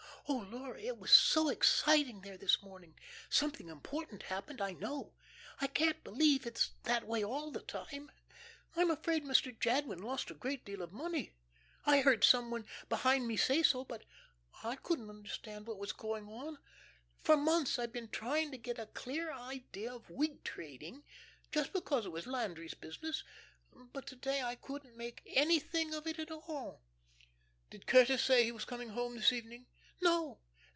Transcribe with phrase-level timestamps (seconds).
[0.29, 2.97] Oh, Laura, it was so exciting there this morning.
[3.29, 5.11] Something important happened, I know.
[5.59, 8.09] I can't believe it's that way all the time.
[8.77, 9.53] I'm afraid Mr.
[9.59, 11.33] Jadwin lost a great deal of money.
[11.85, 14.05] I heard some one behind me say so, but
[14.63, 16.59] I couldn't understand what was going on.
[17.19, 21.03] For months I've been trying to get a clear idea of wheat trading,
[21.51, 23.25] just because it was Landry's business,
[23.91, 26.83] but to day I couldn't make anything of it at all."
[27.69, 29.65] "Did Curtis say he was coming home this evening?"
[30.03, 30.39] "No.